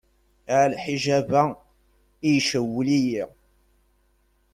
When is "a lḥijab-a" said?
0.57-1.43